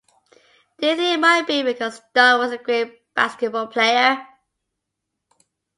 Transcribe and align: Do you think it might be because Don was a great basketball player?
Do 0.79 0.87
you 0.87 0.95
think 0.95 1.13
it 1.15 1.19
might 1.19 1.45
be 1.45 1.61
because 1.61 2.01
Don 2.15 2.39
was 2.39 2.51
a 2.51 2.57
great 2.57 3.13
basketball 3.13 3.67
player? 3.67 4.25